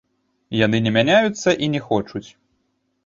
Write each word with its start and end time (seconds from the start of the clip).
Яны 0.65 0.77
не 0.87 0.93
мяняюцца 0.95 1.49
і 1.67 1.73
не 1.75 1.83
хочуць. 1.91 2.27